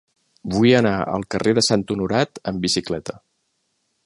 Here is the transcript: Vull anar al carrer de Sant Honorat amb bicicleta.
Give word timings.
Vull 0.53 0.71
anar 0.77 0.93
al 1.17 1.27
carrer 1.35 1.55
de 1.59 1.65
Sant 1.69 1.85
Honorat 1.97 2.45
amb 2.53 2.67
bicicleta. 2.67 3.23